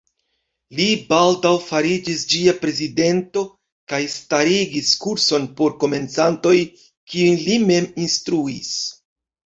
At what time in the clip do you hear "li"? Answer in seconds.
0.77-0.85, 7.47-7.63